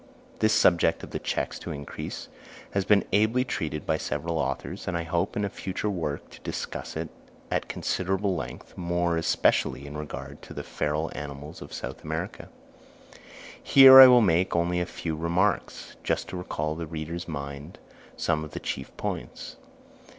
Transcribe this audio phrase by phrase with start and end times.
[0.39, 2.27] This subject of the checks to increase
[2.71, 6.39] has been ably treated by several authors, and I hope in a future work to
[6.39, 7.09] discuss it
[7.51, 12.49] at considerable length, more especially in regard to the feral animals of South America.
[13.61, 17.77] Here I will make only a few remarks, just to recall to the reader's mind
[18.17, 19.57] some of the chief points.